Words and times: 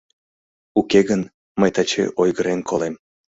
Уке 0.79 0.99
гын, 1.09 1.21
мый 1.59 1.69
таче 1.75 2.03
ойгырен 2.21 2.59
колем. 2.69 2.95